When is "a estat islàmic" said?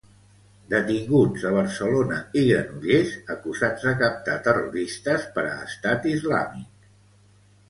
5.53-6.91